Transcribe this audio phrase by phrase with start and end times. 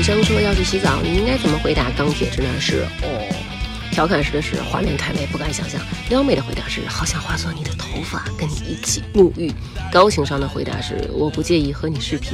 [0.00, 1.90] 女生说要去洗澡，你应该怎么回答？
[1.90, 3.36] 钢铁直男是哦。
[3.92, 9.52] 调侃式的是画面太美不敢想象，撩妹的回答是好想化作你的头发跟你一起沐浴，
[9.92, 12.32] 高情商的回答是我不介意和你视频，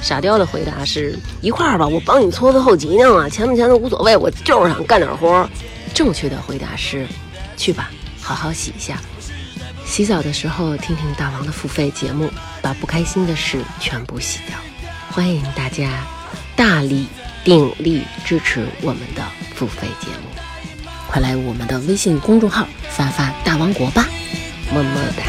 [0.00, 5.50] 傻雕的回答是一块儿吧，我帮你搓搓后脊梁啊，钱不钱都无所谓，我就是想干点活。
[5.92, 7.04] 正确的回答是
[7.56, 7.90] 去吧，
[8.20, 9.02] 好好洗一下，
[9.84, 12.30] 洗澡的时候听听大王的付费节目，
[12.62, 14.56] 把不开心的事全部洗掉。
[15.10, 16.06] 欢迎大家
[16.58, 17.06] 大力
[17.44, 19.22] 鼎力支持我们的
[19.54, 20.42] 付费节目。
[21.06, 24.04] 快来我们的微信公众号发发大王国吧，
[24.74, 25.22] 么么哒！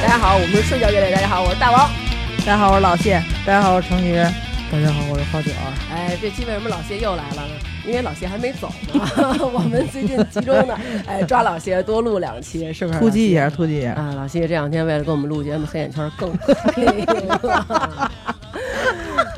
[0.00, 1.10] 大家好，我们是睡觉乐队。
[1.10, 1.90] 大家好，我是大王。
[2.38, 3.20] 大家好，我是老谢。
[3.44, 4.24] 大家好，我是程宇。
[4.74, 5.54] 大家好，我是花卷。
[5.88, 7.54] 哎，这期为什么老谢又来了呢？
[7.86, 9.06] 因为老谢还没走呢。
[9.54, 12.98] 我们最近集中的哎抓老谢多录两期，是不是？
[12.98, 14.12] 突击一下，突击一下啊！
[14.16, 16.36] 老谢这两天为了跟我们录节目，黑眼圈更
[16.74, 18.10] 黑了。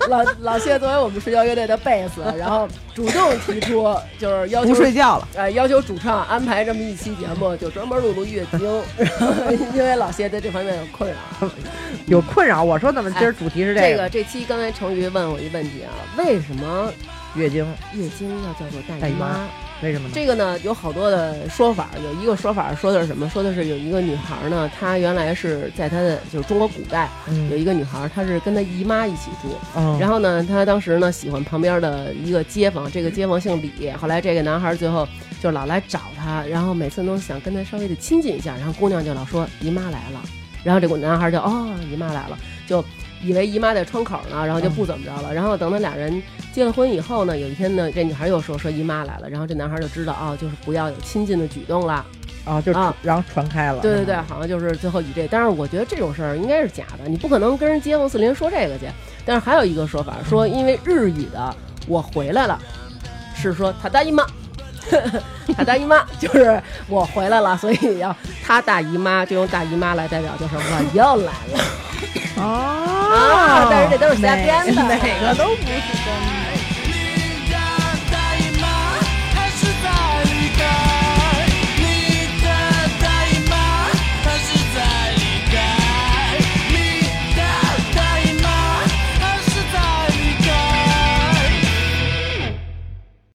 [0.08, 8.60] 老老谢作为我们睡觉乐队的贝斯，然后主动提出就是要求不睡觉了，呃，要求主唱安排这么一期节目，就专门录录月经，
[9.74, 11.48] 因为老谢在这方面有困扰，
[12.06, 12.62] 有困扰。
[12.62, 14.08] 我说怎么今儿主题是这个？
[14.08, 16.92] 这这期刚才成瑜问我一问题啊，为什么
[17.34, 19.44] 月经月经要叫做大姨妈？
[19.82, 20.12] 为什么呢？
[20.14, 23.28] 这个呢有好多的说法，有一个说法说的是什么？
[23.28, 27.08] 说的是有一个女孩呢，她原来是在她的就是中国古代
[27.50, 29.48] 有一个女孩，她是跟她姨妈一起住，
[30.00, 35.06] 然后呢，她当时呢喜欢旁边的一个街坊，这个街坊姓李，后来这个男孩最后
[35.42, 40.22] 就老来找她，然后每次都想跟她稍微的亲近一下，然后姑娘就老说姨妈来了，
[40.64, 42.82] 然后这个男孩就哦姨妈来了，就
[43.22, 46.22] 以为姨妈在窗口呢，然后就不怎么着了，然后等他俩人。
[46.56, 52.02] 结了婚以后呢，有一天呢，这女孩又说说姨妈来了，然后这男孩就知道啊，就是不要有亲近的举动了，
[52.46, 53.82] 啊，就啊，然后传开了。
[53.82, 58.86] 对对对，好像就是最后以这，但是我觉得这种事儿应该是假的，你不可能跟人街坊四邻说这个去。
[59.26, 61.54] 但是还有一个说法说，因为日语的
[61.86, 62.58] 我回来了，
[63.36, 64.24] 是说他大姨妈，
[65.54, 71.64] 他大姨妈 就是我回来了，所以要他大姨妈就用大姨妈来代表，就是我又来了。
[72.38, 76.05] 哦，但是这都是瞎编的，哪个都不是。